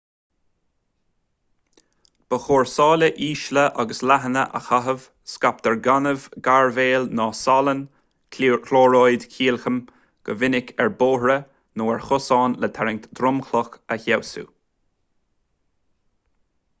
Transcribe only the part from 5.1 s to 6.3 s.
scaiptear gaineamh